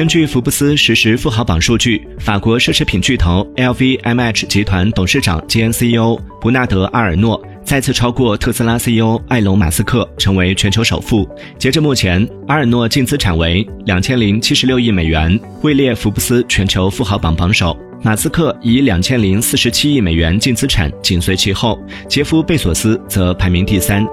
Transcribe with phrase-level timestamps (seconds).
[0.00, 11.28] 根据福布斯实时富豪榜数据，法国奢侈品巨头 LVMH 集团董事长兼 CEO 布纳德·阿尔诺再次超过特斯拉 CEO 埃隆·马斯克，成为全球首富。
[11.58, 17.76] 截至目前，阿尔诺净资产为两千零七十六亿美元，位列福布斯全球富豪榜榜首。
[18.02, 21.78] 马斯克以两千零四十七亿美元净资产紧随其后，
[22.08, 24.06] 杰夫·贝索斯则排名第三。